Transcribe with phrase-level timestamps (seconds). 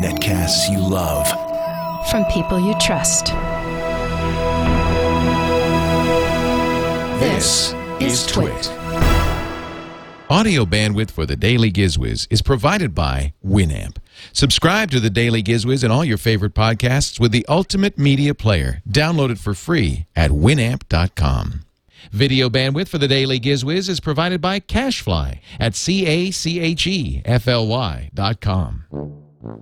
[0.00, 1.28] Netcasts you love.
[2.08, 3.26] From people you trust.
[7.20, 8.70] This is Twit.
[10.30, 13.98] Audio bandwidth for the Daily Gizwiz is provided by Winamp.
[14.32, 18.82] Subscribe to the Daily Gizwiz and all your favorite podcasts with the ultimate media player.
[18.88, 21.60] Download it for free at winamp.com.
[22.10, 26.50] Video bandwidth for the Daily Gizwiz is provided by Cashfly at C-A-C-H-E-F-L-Y
[28.14, 28.84] dot com.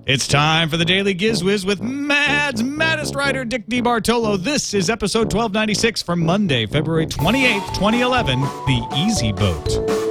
[0.06, 4.38] It's time for the Daily Gizwiz with Mad's maddest writer, Dick DeBartolo.
[4.38, 10.10] This is episode 1296 from Monday, February 28th, 2011, The EzyBoat.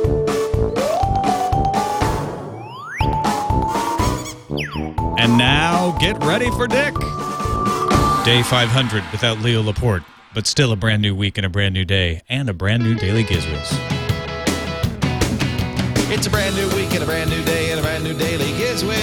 [5.20, 6.96] And now, get ready for Dick.
[8.26, 11.86] Day 500 without Leo Laporte, but still a brand new week and a brand new
[11.86, 14.00] day, and a brand new Daily Gizwiz.
[16.12, 18.52] It's a brand new week and a brand new day and a brand new daily
[18.54, 18.98] Gizwiz.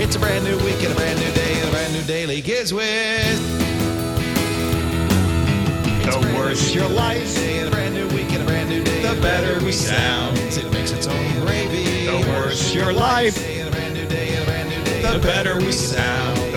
[0.00, 2.40] It's a brand new week and a brand new day and a brand new daily
[2.42, 3.38] Gizwiz.
[6.04, 9.02] The worse your life, Day and a brand new week and a brand new day.
[9.02, 10.38] the better we sound.
[10.38, 12.06] It makes its own gravy.
[12.06, 15.02] The worse your life, Day and a brand new day and a brand new day.
[15.02, 16.47] the better we sound.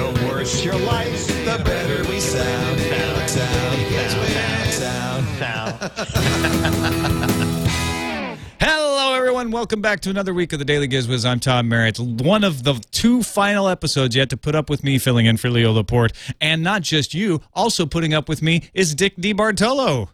[0.41, 2.79] The worse your life, The better we sound.
[8.59, 9.51] Hello, everyone.
[9.51, 11.29] Welcome back to another week of the Daily Gizwiz.
[11.29, 11.99] I'm Tom Merritt.
[11.99, 15.37] One of the two final episodes you had to put up with me filling in
[15.37, 16.13] for Leo Laporte.
[16.41, 20.09] And not just you, also putting up with me is Dick DeBartolo.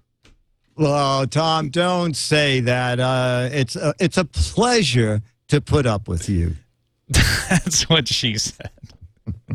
[0.76, 3.00] Well, Tom, don't say that.
[3.00, 6.56] Uh, it's a, it's a pleasure to put up with you.
[7.08, 8.72] That's what she said.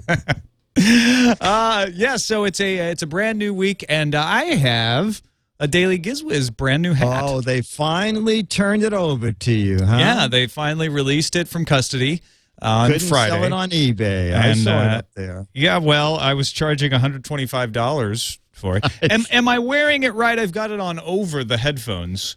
[1.40, 5.22] uh, yeah, so it's a it's a brand new week, and I have
[5.60, 7.22] a Daily Gizwiz brand new hat.
[7.24, 9.96] Oh, they finally turned it over to you, huh?
[9.98, 12.22] Yeah, they finally released it from custody
[12.60, 13.30] on Couldn't Friday.
[13.32, 14.34] sell it on eBay.
[14.34, 15.46] I And, saw uh, it up there.
[15.54, 18.84] Yeah, well, I was charging $125 for it.
[19.10, 20.38] am, am I wearing it right?
[20.38, 22.36] I've got it on over the headphones,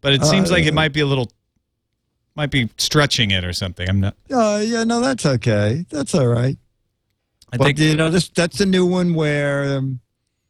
[0.00, 1.30] but it seems like it Uh, might be a little,
[2.34, 3.88] might be stretching it or something.
[3.88, 4.16] I'm not.
[4.30, 5.84] Uh, yeah, no, that's okay.
[5.90, 6.56] That's all right.
[7.52, 7.78] I But think.
[7.78, 10.00] you know, this that's a new one where um,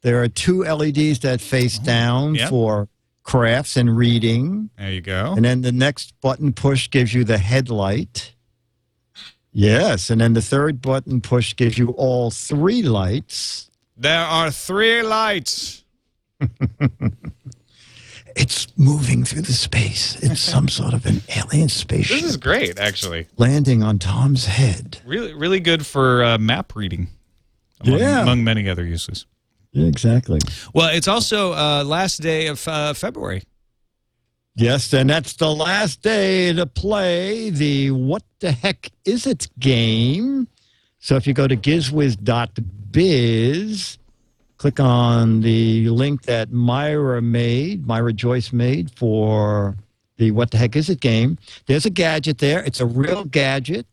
[0.01, 2.49] there are two LEDs that face down Oh, Yep.
[2.49, 2.87] for
[3.23, 4.69] crafts and reading.
[4.77, 5.33] there you go.
[5.35, 8.33] And then the next button push gives you the headlight.
[9.51, 10.09] Yes.
[10.09, 13.69] And then the third button push gives you all three lights.
[13.95, 15.83] There are three lights.
[18.35, 20.15] It's moving through the space.
[20.23, 23.27] It's some sort of an alien spaceship This is great, actually.
[23.37, 24.99] landing on Tom's head.
[25.05, 27.09] Really, really good for uh, map reading.
[27.81, 28.21] Among, Yeah.
[28.21, 29.25] among many other uses.
[29.71, 30.39] Yeah, exactly.
[30.73, 33.43] Well, it's also uh, last day of uh, February.
[34.55, 40.47] Yes, and that's the last day to play the What the Heck Is It game.
[40.99, 41.57] So if you go to
[42.63, 43.97] gizwiz.biz,
[44.63, 49.75] click on the link that Myra made, Myra Joyce made for
[50.15, 51.37] the What the Heck Is It game.
[51.65, 52.63] There's a gadget there.
[52.63, 53.85] It's a real gadget.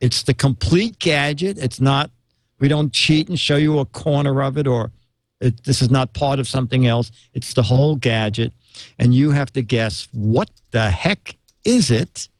[0.00, 1.58] It's the complete gadget.
[1.58, 2.10] It's not,
[2.58, 4.92] we don't cheat and show you a corner of it or
[5.42, 7.12] it, this is not part of something else.
[7.34, 8.54] It's the whole gadget.
[8.98, 11.36] And you have to guess what the heck
[11.66, 12.30] is it?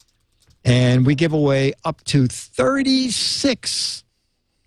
[0.65, 4.04] And we give away up to 36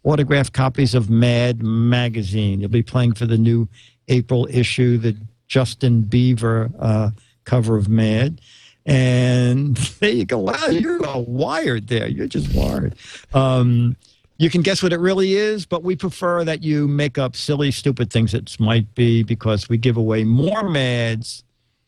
[0.07, 2.61] autographed copies of Mad Magazine.
[2.61, 3.67] You'll be playing for the new
[4.07, 7.11] April issue, the Justin Bieber uh,
[7.43, 8.39] cover of Mad.
[8.85, 10.39] And there you go.
[10.39, 12.07] Wow, you're all wired there.
[12.07, 12.95] You're just wired.
[13.33, 13.97] Um,
[14.37, 17.71] you can guess what it really is, but we prefer that you make up silly,
[17.71, 21.43] stupid things it might be because we give away more Mads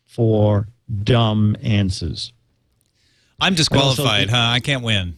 [0.05, 0.67] for
[1.03, 2.33] dumb answers.
[3.39, 4.49] I'm disqualified, think- huh?
[4.51, 5.15] I can't win.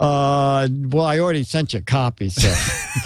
[0.00, 2.30] Uh, well, I already sent you a copy.
[2.30, 2.52] So,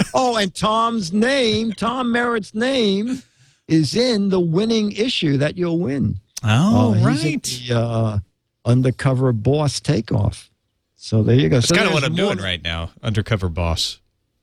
[0.14, 3.22] oh, and Tom's name, Tom Merritt's name,
[3.68, 6.20] is in the winning issue that you'll win.
[6.44, 7.42] Oh, Uh, right.
[7.42, 8.18] the, uh,
[8.64, 10.50] undercover boss takeoff.
[10.94, 11.56] So there you go.
[11.56, 13.98] That's so kind of what I'm more- doing right now, undercover boss.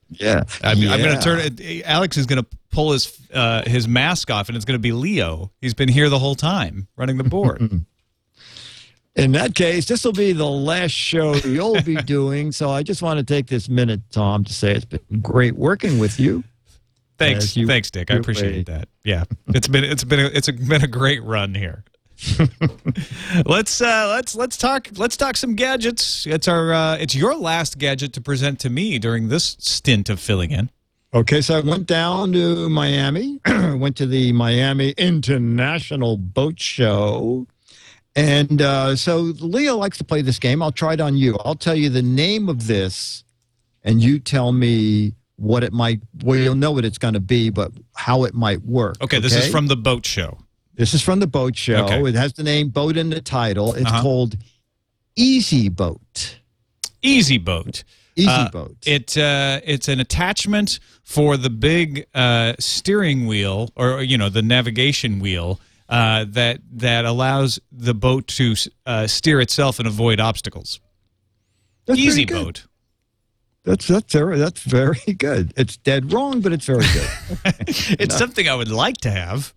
[0.10, 1.86] Yeah, I'm, I'm going to turn it.
[1.86, 4.92] Alex is going to pull his uh, his mask off, and it's going to be
[4.92, 5.52] Leo.
[5.62, 7.62] He's been here the whole time, running the board.
[9.16, 12.52] In that case, this will be the last show you'll be doing.
[12.52, 16.00] So I just want to take this minute, Tom, to say it's been great working
[16.00, 16.44] with you.
[17.18, 18.10] thanks, you- thanks, Dick.
[18.10, 18.88] I appreciate that.
[19.04, 21.84] Yeah, it's been it's been a, it's a, been a great run here.
[23.46, 26.26] let's uh, let's let's talk let's talk some gadgets.
[26.28, 30.20] It's our uh, it's your last gadget to present to me during this stint of
[30.20, 30.70] filling in.
[31.14, 37.48] Okay, so I went down to Miami, went to the Miami International Boat Show,
[38.16, 40.62] And uh, so Leo likes to play this game.
[40.62, 41.38] I'll try it on you.
[41.46, 43.24] I'll tell you the name of this,
[43.84, 46.02] and you tell me what it might.
[46.24, 48.98] Well, you'll know what it's going to be, but how it might work.
[49.02, 50.38] Okay, this is from the boat show.
[50.76, 51.86] This is from the boat show.
[51.86, 52.04] Okay.
[52.10, 53.74] It has the name boat in the title.
[53.76, 54.02] It's Uh-huh.
[54.02, 54.36] called
[55.18, 56.36] EzyBoat.
[57.02, 57.84] Easy Boat.
[58.16, 58.76] Easy Uh, Boat.
[58.86, 64.42] It uh, it's an attachment for the big uh, steering wheel, or you know, the
[64.42, 65.60] navigation wheel
[65.92, 68.56] uh, that that allows the boat to
[68.86, 70.80] uh, steer itself and avoid obstacles.
[71.86, 72.26] That's Easy.
[72.26, 72.66] Boat.
[73.64, 75.54] That's that's very, that's very good.
[75.56, 77.10] It's dead wrong, but it's very good.
[78.00, 79.54] It's something I would like to have.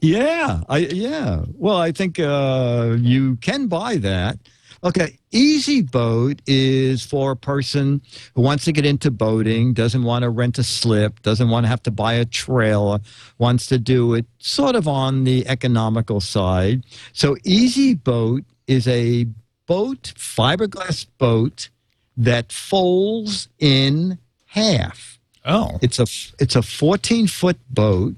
[0.00, 1.44] Yeah, I yeah.
[1.54, 4.38] Well, I think uh, you can buy that.
[4.84, 8.00] Okay, EzyBoat is for a person
[8.34, 11.68] who wants to get into boating, doesn't want to rent a slip, doesn't want to
[11.68, 13.00] have to buy a trailer,
[13.38, 16.84] wants to do it sort of on the economical side.
[17.12, 19.26] So EzyBoat is a
[19.66, 21.70] boat, fiberglass boat
[22.16, 25.18] that folds in half.
[25.44, 26.06] Oh, It's a
[26.38, 28.14] it's a 14 foot boat,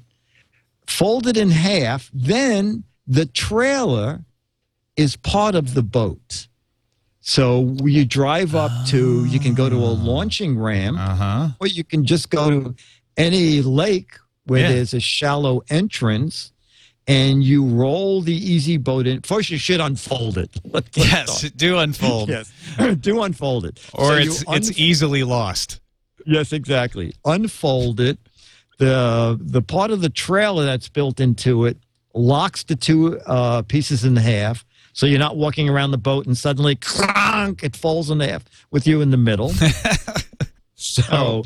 [0.86, 2.10] folded in half.
[2.12, 4.24] Then the trailer
[4.96, 6.48] is part of the boat.
[7.34, 11.48] So you drive up to you can go to a launching ramp, uh huh.
[11.60, 12.74] or you can just go to
[13.16, 14.10] any lake
[14.46, 14.72] where Yeah.
[14.72, 16.50] there's a shallow entrance.
[17.06, 19.22] And you roll the EzyBoat in.
[19.22, 20.50] First, you should unfold it.
[20.64, 22.52] Let's- let's Yes, do unfold, Yes.
[23.00, 23.80] Do unfold it.
[23.94, 25.80] or So it's un- it's easily lost.
[26.26, 27.12] Yes, exactly.
[27.24, 28.18] Unfold it.
[28.78, 31.76] The the part of the trailer that's built into it
[32.14, 34.64] locks the two uh, pieces in half.
[34.92, 38.86] So you're not walking around the boat and suddenly clunk, it falls in half with
[38.86, 39.50] you in the middle.
[40.74, 41.42] so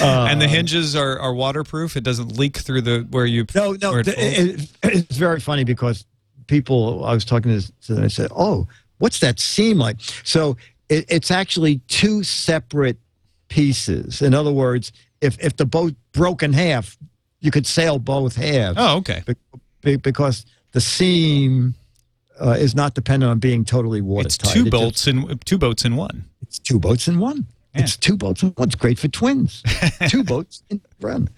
[0.00, 1.96] uh, and the hinges are, are waterproof.
[1.96, 3.44] It doesn't leak through the where you.
[3.54, 6.04] no, no, it it- it's very funny because
[6.46, 8.66] people I was talking to, to them, I said, "Oh,
[8.98, 10.56] what's that seam like?" So
[10.88, 12.98] it, it's actually two separate
[13.48, 14.22] pieces.
[14.22, 16.96] In other words, if if the boat broke in half,
[17.40, 19.22] you could sail both halves oh, okay.
[19.26, 19.34] be-
[19.82, 21.74] be- because the seam
[22.40, 24.26] uh, is not dependent on being totally watertight.
[24.44, 26.24] It's two It just- in two boats in one.
[26.42, 27.46] it's two boats in one.
[27.74, 27.82] Yeah.
[27.82, 28.66] It's two boats in one.
[28.68, 29.62] It's great for twins.
[30.08, 31.28] two boats in one.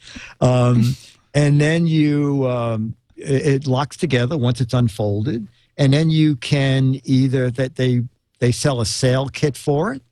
[0.40, 0.96] Um,
[1.34, 5.46] and then you, um, it, it locks together once it's unfolded,
[5.76, 8.02] and then you can either that they
[8.38, 10.02] they sell a sail kit for it.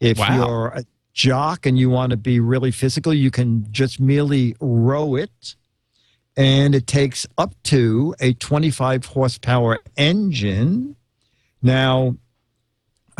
[0.00, 0.36] If Wow.
[0.36, 5.14] you're a jock and you want to be really physical, you can just merely row
[5.16, 5.56] it.
[6.36, 10.96] And it takes up to a 25 horsepower engine.
[11.62, 12.16] Now,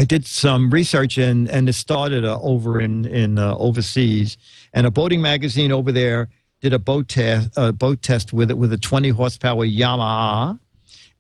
[0.01, 4.39] I did some research and and it started uh, over in in uh, overseas,
[4.73, 6.31] and a boating magazine over there
[6.63, 10.59] did a boat test a boat test with it with a 20 horsepower Yamaha,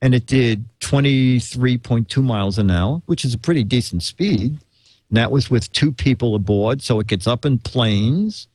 [0.00, 4.58] and it did 23.2 miles an hour, which is a pretty decent speed.
[5.10, 8.48] And that was with two people aboard, so it gets up in planes.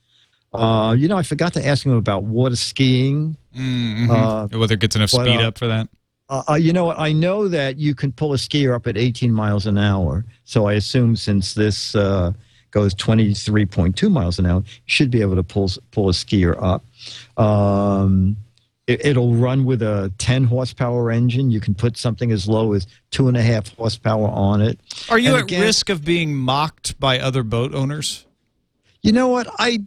[0.56, 3.38] Uh, you know, I forgot to ask him about water skiing.
[3.56, 4.12] Mm-hmm.
[4.12, 5.88] Uh, Whether it gets enough but, speed uh, up for that.
[6.30, 6.92] Uh, uh, you know?
[6.92, 10.26] I know that you can pull a skier up at 18 miles an hour.
[10.44, 12.32] So I assume since this uh,
[12.72, 16.84] goes 23.2 miles an hour, you should be able to pull pull a skier up.
[17.38, 18.38] Um,
[18.88, 21.52] it, it'll run with a 10 horsepower engine.
[21.52, 24.80] You can put something as low as two and a half horsepower on it.
[25.10, 28.26] Are you and at again- risk of being mocked by other boat owners?
[29.02, 29.48] You know what?
[29.60, 29.84] I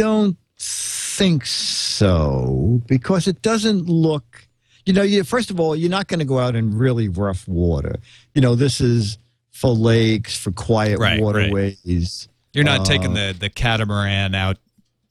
[0.00, 4.46] don't think so because it doesn't look.
[4.86, 7.46] You know, you first of all, you're not going to go out in really rough
[7.46, 7.96] water.
[8.34, 9.18] You know, this is
[9.50, 11.22] for lakes, for quiet Right, right.
[11.22, 12.28] waterways.
[12.54, 14.56] You're not Uh, taking the, the catamaran out,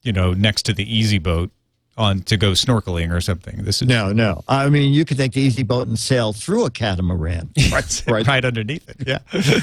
[0.02, 1.52] you know, next to the EzyBoat
[1.98, 3.64] on to go snorkeling or something.
[3.64, 4.44] This is No, no.
[4.48, 8.26] I mean, you could take the EzyBoat and sail through a catamaran, right, right.
[8.28, 9.08] right underneath it.
[9.08, 9.20] Yeah.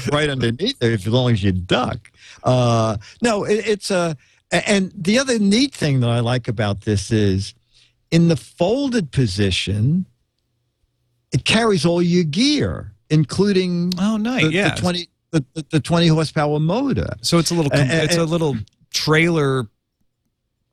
[0.15, 2.09] right underneath if as long as you duck.
[2.43, 4.15] Uh, no, it, it's a.
[4.51, 7.53] And the other neat thing that I like about this is,
[8.11, 10.05] in the folded position,
[11.33, 14.43] it carries all your gear, including Oh, nice.
[14.43, 14.73] the, yeah.
[14.75, 17.09] the twenty the, the, the twenty horsepower motor.
[17.21, 18.55] so it's a little com- Uh, it's a little
[18.93, 19.67] trailer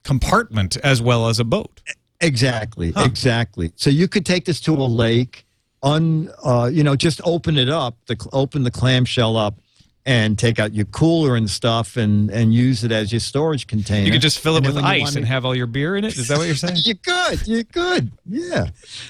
[0.04, 1.80] compartment as well as a boat.
[2.20, 3.02] Exactly, Huh.
[3.06, 3.72] exactly.
[3.76, 5.44] So you could take this to a lake,
[5.82, 9.58] un, uh, you know, just open it up, the open the clamshell up,
[10.06, 14.04] and take out your cooler and stuff, and and use it as your storage container.
[14.06, 15.54] You could just fill it And with then when you ice wanna- and have all
[15.54, 16.16] your beer in it.
[16.18, 16.76] Is that what you're saying?
[16.84, 18.66] You could, you could, yeah.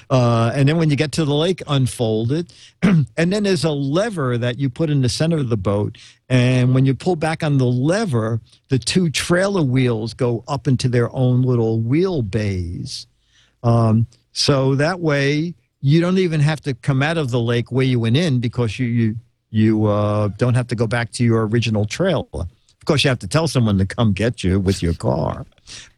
[0.09, 3.71] Uh, and then when you get to the lake, unfold it, and then there's a
[3.71, 5.97] lever that you put in the center of the boat,
[6.29, 10.87] and when you pull back on the lever, the two trailer wheels go up into
[10.87, 13.07] their own little wheel bays.
[13.63, 17.85] Um, so that way you don't even have to come out of the lake where
[17.85, 19.15] you went in because you you
[19.55, 22.27] you uh, don't have to go back to your original trail.
[22.33, 25.45] Of course, you have to tell someone to come get you with your car,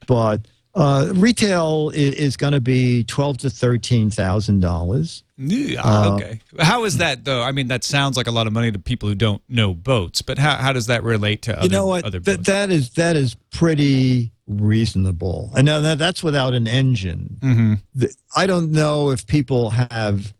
[0.05, 0.41] but
[0.75, 5.23] uh, retail is, is going to be twelve to thirteen thousand dollars.
[5.39, 6.39] Yeah, Uh, okay.
[6.59, 7.41] How is that though?
[7.43, 10.21] I mean, that sounds like a lot of money to people who don't know boats.
[10.21, 12.05] But how, how does that relate to other, you know what?
[12.05, 12.47] other That boats?
[12.47, 15.51] that is that is pretty reasonable.
[15.55, 17.37] And now that, that's without an engine.
[17.41, 17.73] mm-hmm.
[17.95, 20.33] The- I don't know if people have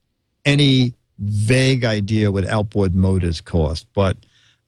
[0.46, 4.18] any vague idea what outboard motors cost, but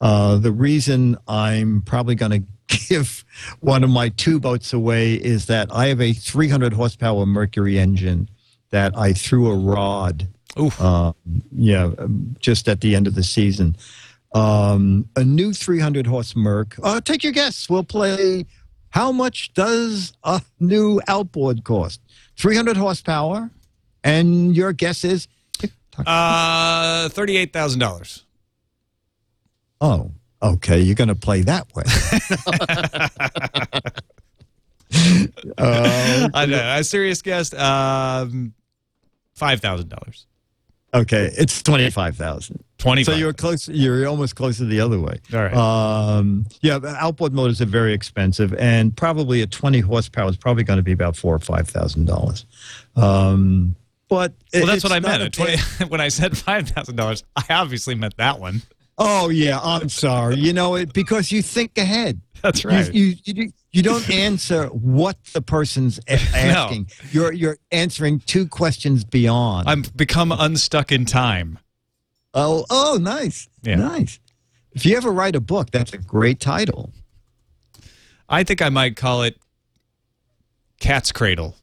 [0.01, 2.31] uh, the reason I'm probably going
[2.67, 3.25] to give
[3.59, 8.29] one of my two boats away is that I have a 300 horsepower Mercury engine
[8.71, 10.27] that I threw a rod
[10.59, 10.79] Oof.
[10.79, 11.13] uh,
[11.51, 13.75] yeah, um, just at the end of the season.
[14.33, 16.75] Um, a new 300 horse Merc.
[16.81, 17.69] Uh, take your guess.
[17.69, 18.45] We'll play.
[18.91, 22.01] How much does a new outboard cost?
[22.37, 23.49] 300 horsepower,
[24.03, 25.27] and your guess is.
[26.05, 28.25] Uh, thirty-eight thousand dollars.
[29.81, 30.79] Oh, okay.
[30.79, 31.83] You're going to play that way.
[35.57, 36.75] uh, I know.
[36.77, 37.53] A serious guest.
[37.55, 38.53] Um,
[39.33, 40.25] five thousand dollars.
[40.93, 42.63] okay, it's 25,000.
[42.77, 43.03] Twenty.
[43.03, 43.67] So you're close.
[43.69, 45.19] You're almost close to the other way.
[45.33, 45.53] All right.
[45.53, 50.77] Um, yeah, outboard motors are very expensive, and probably at 20 horsepower is probably going
[50.77, 52.45] to be about four or five thousand dollars.
[54.09, 55.21] But well, that's what I meant.
[55.21, 55.57] a At Twenty.
[55.87, 58.63] when I said five thousand dollars, I obviously meant that one.
[58.97, 60.35] oh yeah, I'm sorry.
[60.35, 62.19] You know it because you think ahead.
[62.41, 62.91] That's right.
[62.93, 66.89] You, you you don't answer what the person's asking.
[67.11, 69.69] You're you're answering two questions beyond.
[69.69, 71.59] I'm become unstuck in time.
[72.33, 73.75] oh oh nice Yeah.
[73.75, 74.19] nice.
[74.71, 76.91] If you ever write a book, that's a great title.
[78.29, 79.37] I think I might call it
[80.79, 81.55] Cat's Cradle.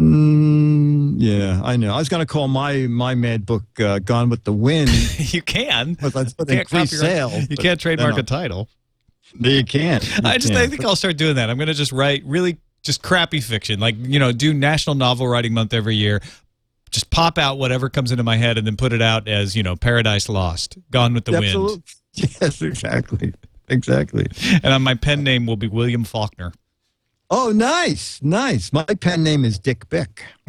[0.00, 1.92] Mm, yeah, I know.
[1.94, 4.90] I was going to call my my mad book uh, "Gone with the Wind,"
[5.32, 5.94] you can.
[6.00, 7.32] but that's what Can't copyright- sales.
[7.50, 8.68] You but- can't trademark a title.
[9.38, 10.02] No, You can't.
[10.04, 10.70] You I just I can't.
[10.70, 11.50] think I'll start doing that.
[11.50, 15.28] I'm going to just write really just crappy fiction, like you know, do National Novel
[15.28, 16.20] Writing Month every year.
[16.90, 19.62] Just pop out whatever comes into my head and then put it out as you
[19.62, 21.82] know, Paradise Lost, Gone with the Wind, Absolute-
[22.14, 23.32] Yes, exactly,
[23.68, 24.26] exactly.
[24.64, 26.52] and on my pen name will be William Faulkner.
[27.30, 28.72] Oh, nice, nice.
[28.72, 30.24] My pen name is Dick Bick.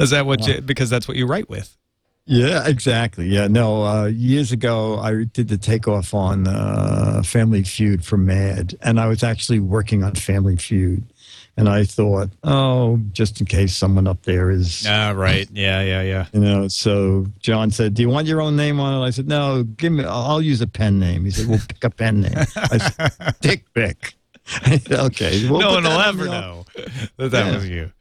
[0.00, 0.46] Is that what?
[0.46, 1.76] You, because that's what you write with.
[2.24, 3.26] Yeah, exactly.
[3.28, 3.84] Yeah, no.
[3.84, 9.06] Uh, years ago, I did the takeoff on uh, Family Feud for Mad, and I
[9.06, 11.04] was actually working on Family Feud,
[11.56, 15.48] and I thought, oh, just in case someone up there is, Ah, right.
[15.52, 16.26] Yeah, yeah, yeah.
[16.32, 16.68] you know.
[16.68, 19.92] So John said, "Do you want your own name on it?" I said, "No, give
[19.92, 20.04] me.
[20.04, 23.64] I'll use a pen name." He said, "Well, pick a pen name." I said, "Dick
[23.74, 24.14] Bick."
[24.90, 25.48] Okay.
[25.48, 26.64] We'll no one will ever know
[27.16, 27.54] that that Yeah.
[27.54, 27.92] was you.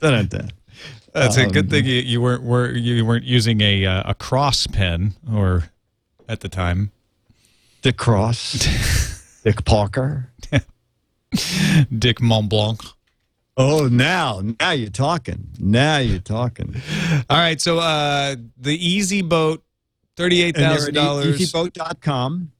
[0.00, 4.14] That's a good Um, thing you, you weren't were you weren't using a uh, a
[4.14, 5.64] cross pen or
[6.28, 6.90] at the time.
[7.82, 10.30] Dick Cross, Dick Parker.
[11.98, 12.92] Dick Montblanc.
[13.56, 15.48] Oh, now, now you're talking.
[15.58, 16.80] Now you're talking.
[17.28, 19.60] All right, so uh, the EzyBoat,
[20.16, 22.51] thirty-eight thousand dollars, easyboat.com.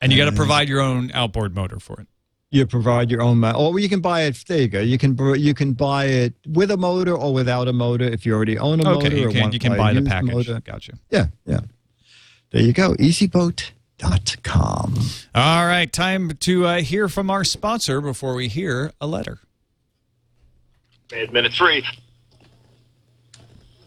[0.00, 2.08] and you got to provide your own outboard motor for it.
[2.52, 4.42] You provide your own, mo- or you can buy it.
[4.48, 4.80] There you go.
[4.80, 8.34] You can you can buy it with a motor or without a motor if you
[8.34, 9.06] already own a motor.
[9.06, 10.32] Okay, you can you can buy the used package.
[10.32, 10.58] motor.
[10.60, 10.94] Gotcha.
[11.10, 11.60] Yeah, yeah.
[12.50, 12.94] There you go.
[12.94, 14.94] Easyboat.com.
[15.36, 19.38] All right, time to uh, hear from our sponsor before we hear a letter.
[21.12, 21.84] Mad Minute 3.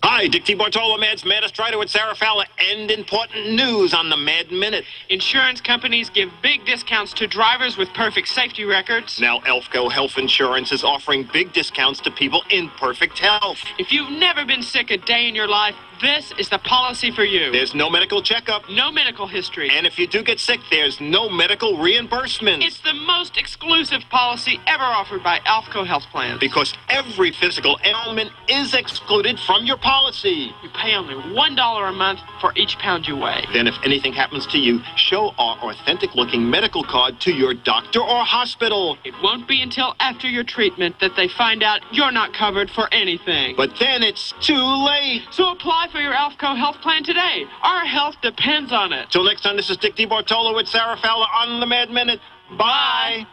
[0.05, 4.83] Hi, Dick DeBartolo, Mads Magistrato with Sarah Fowler, and important news on the Mad Minute.
[5.07, 9.21] Insurance companies give big discounts to drivers with perfect safety records.
[9.21, 13.59] Now, Elfco Health Insurance is offering big discounts to people in perfect health.
[13.79, 17.23] If you've never been sick a day in your life, this is the policy for
[17.23, 17.49] you.
[17.53, 19.69] There's no medical checkup, no medical history.
[19.71, 22.61] and if you do get sick, there's no medical reimbursement.
[22.61, 26.41] it's the most exclusive policy ever offered by Alfco Health Plans.
[26.41, 29.92] because every physical ailment is excluded from your policy.
[29.93, 33.45] You pay only $1 a month for each pound you weigh.
[33.53, 37.99] Then, if anything happens to you, show our authentic looking medical card to your doctor
[37.99, 38.97] or hospital.
[39.03, 42.91] It won't be until after your treatment that they find out you're not covered for
[42.91, 43.55] anything.
[43.55, 45.23] But then it's too late.
[45.31, 47.45] so apply for your Alfco Health Plan today.
[47.61, 49.11] Our health depends on it.
[49.11, 52.19] Till next time, this is Dick DeBartolo with Sarah Fowler on the Mad Minute.
[52.57, 53.27] Bye.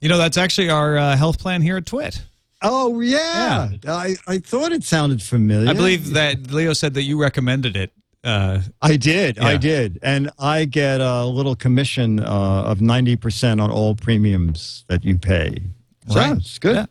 [0.00, 2.22] You know, that's actually our uh, health plan here at Twit.
[2.62, 3.70] Oh yeah.
[3.88, 5.68] I, I thought it sounded familiar.
[5.70, 7.92] I believe that Leo said that you recommended it.
[8.22, 9.38] Uh, I did.
[9.38, 9.98] I did.
[10.02, 15.62] And I get a little commission uh, of 90% on all premiums that you pay.
[16.08, 16.36] So Right.
[16.36, 16.76] it's good.
[16.76, 16.86] Yeah.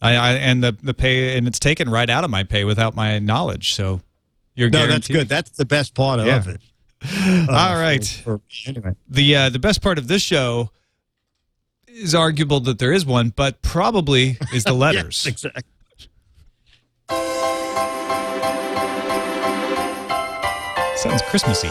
[0.00, 2.94] I, I and the the pay and it's taken right out of my pay without
[2.94, 3.74] my knowledge.
[3.74, 4.00] So
[4.54, 5.28] you're No, that's good.
[5.28, 6.36] That's the best part Yeah.
[6.36, 6.60] of it.
[7.50, 8.04] All right.
[8.04, 8.94] For, for, anyway.
[9.08, 10.70] The uh, the best part of this show
[11.94, 15.24] is arguable that there is one, but probably is the letters.
[15.24, 15.62] Yes, exactly.
[20.96, 21.68] Sounds Christmassy.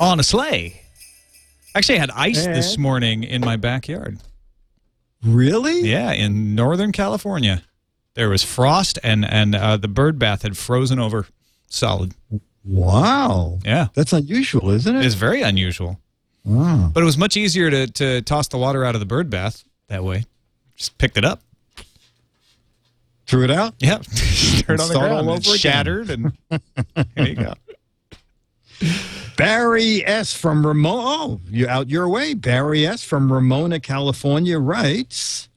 [0.00, 0.80] On a sleigh.
[1.74, 4.18] Actually, I had ice this morning in my backyard.
[5.24, 5.80] Really?
[5.88, 7.62] Yeah, in Northern California,
[8.14, 11.26] there was frost, and and uh, the bird bath had frozen over
[11.68, 12.14] solid.
[12.64, 13.58] Wow.
[13.64, 15.04] Yeah, That's unusual, isn't it?
[15.04, 16.00] it's very unusual.
[16.44, 16.90] Wow.
[16.92, 19.64] But it was much easier to, to toss the water out of the bird bath
[19.88, 20.24] that way.
[20.74, 21.40] Just picked it up.
[23.26, 23.74] Threw it out?
[23.80, 24.00] Yeah.
[24.10, 25.12] Stirred on the ground.
[25.28, 26.10] all over shattered.
[26.10, 26.32] And
[26.94, 27.54] there you go.
[29.36, 30.32] Barry S.
[30.34, 31.02] from Ramona.
[31.06, 32.34] Oh, you out your way.
[32.34, 33.02] Barry S.
[33.02, 35.48] from Ramona, California writes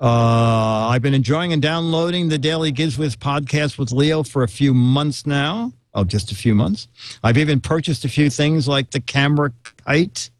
[0.00, 4.72] uh, I've been enjoying and downloading the Daily Gizwiz podcast with Leo for a few
[4.72, 5.72] months now.
[5.92, 6.88] Oh, just a few months.
[7.22, 9.52] I've even purchased a few things like the camera
[9.84, 10.30] kite.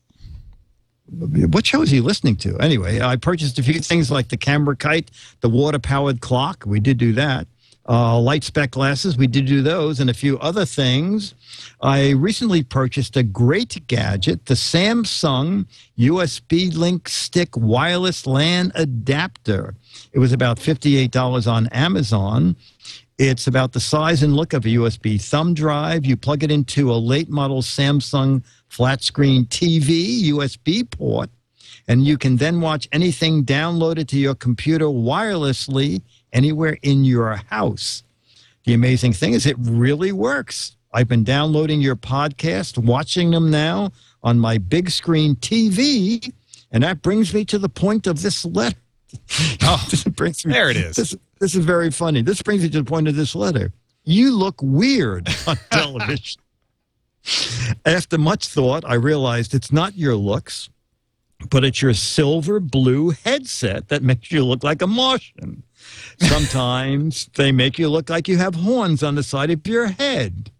[1.10, 2.56] What show is he listening to?
[2.58, 5.10] Anyway, I purchased a few things like the camera kite,
[5.40, 6.62] the water powered clock.
[6.64, 7.46] We did do that.
[7.90, 9.16] Uh, light spec glasses.
[9.16, 11.34] We did do those and a few other things.
[11.80, 15.66] I recently purchased a great gadget, the Samsung
[15.98, 19.74] USB Link Stick Wireless LAN Adapter.
[20.12, 22.54] It was about $58 on Amazon.
[23.18, 26.06] It's about the size and look of a USB thumb drive.
[26.06, 31.28] You plug it into a late model Samsung flat screen TV USB port,
[31.88, 38.02] and you can then watch anything downloaded to your computer wirelessly anywhere in your house.
[38.64, 40.76] The amazing thing is, it really works.
[40.92, 46.32] I've been downloading your podcast, watching them now on my big screen TV,
[46.72, 48.76] and that brings me to the point of this letter.
[49.62, 50.94] Oh, This brings me, there it is.
[50.96, 52.22] This, this is very funny.
[52.22, 53.72] This brings me to the point of this letter.
[54.04, 56.40] You look weird on television.
[57.84, 60.68] After much thought, I realized it's not your looks,
[61.50, 65.62] but it's your silver blue headset that makes you look like a Martian.
[66.18, 70.50] Sometimes they make you look like you have horns on the side of your head.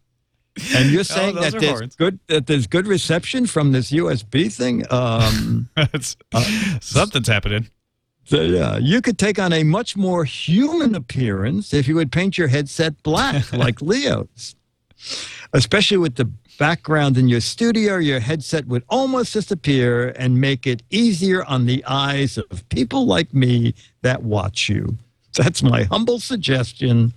[0.75, 1.97] And you're saying Oh, that there's horns.
[1.97, 4.85] good that there's good reception from this USB thing.
[4.91, 6.17] Um, It's-
[6.81, 7.69] something's happening.
[8.25, 12.37] so, yeah, you could take on a much more human appearance if you would paint
[12.37, 14.55] your headset black like Leo's.
[15.53, 20.83] Especially with the background in your studio, your headset would almost disappear and make it
[20.91, 24.99] easier on the eyes of people like me that watch you.
[25.37, 27.13] That's my humble suggestion.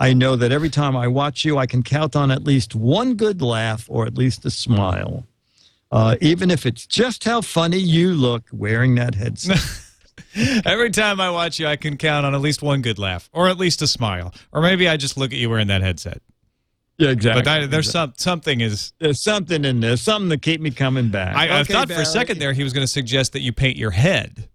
[0.00, 3.14] I know that every time I watch you, I can count on at least one
[3.14, 5.26] good laugh or at least a smile.
[5.92, 9.60] Uh, even if it's just how funny you look wearing that headset.
[10.64, 13.48] Every time I watch you, I can count on at least one good laugh or
[13.48, 14.32] at least a smile.
[14.50, 16.22] Or maybe I just look at you wearing that headset.
[16.96, 17.42] Yeah, exactly.
[17.42, 18.92] But I, there's some something is.
[18.98, 21.36] There's something in there, something to keep me coming back.
[21.36, 23.52] I, I Okay, thought for a second there he was going to suggest that you
[23.52, 24.48] paint your head.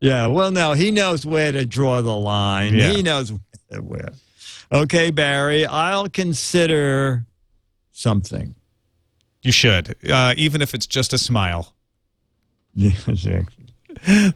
[0.00, 2.74] Yeah, well, no, he knows where to draw the line.
[2.74, 2.90] Yeah.
[2.90, 3.32] He knows
[3.80, 4.10] where.
[4.70, 7.24] Okay, Barry, I'll consider
[7.92, 8.54] something.
[9.42, 11.72] You should, uh, even if it's just a smile.
[12.78, 13.64] Yeah, exactly.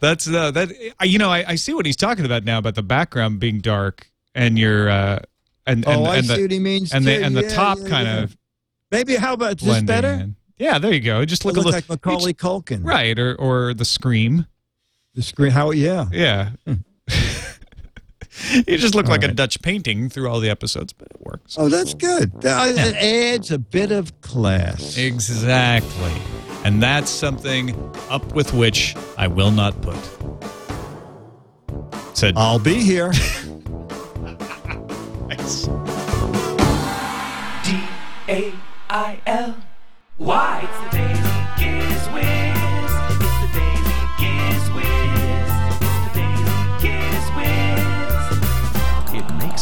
[0.00, 0.70] That's uh, that.
[0.98, 3.58] I- You know, I, I see what he's talking about now about the background being
[3.58, 5.18] dark and your uh,
[5.66, 6.90] and and, oh, I and see the what he means.
[6.94, 7.22] and the too.
[7.22, 8.34] and the Yeah, top yeah, kind of
[8.90, 10.08] Maybe how about this better?
[10.08, 10.36] in.
[10.56, 11.22] Yeah, there you go.
[11.26, 12.82] Just look, Look, a little like Macaulay Culkin.
[12.82, 14.46] right, or or the scream.
[15.14, 15.50] The screen.
[15.50, 15.70] How?
[15.72, 16.06] Yeah.
[16.12, 16.50] Yeah.
[16.66, 16.74] Hmm.
[18.66, 19.28] you just look All like a.
[19.32, 21.56] Dutch painting through all the episodes, but it works.
[21.58, 22.40] Oh, that's good.
[22.42, 24.96] That- uh, It adds a bit of class.
[24.96, 26.12] Exactly.
[26.64, 27.74] And that's something
[28.10, 29.96] up with which I will not put.
[32.16, 33.08] Said I'll be here.
[35.28, 35.64] nice.
[37.64, 37.80] D
[38.28, 38.52] A
[38.90, 39.56] I L.
[40.18, 40.60] Why?
[40.68, 41.09] It's the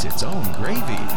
[0.09, 1.08] its own gravy.